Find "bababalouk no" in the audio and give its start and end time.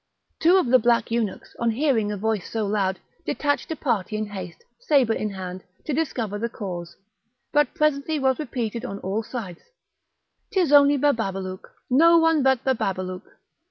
10.97-12.17